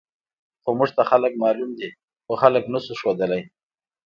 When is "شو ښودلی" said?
2.85-3.41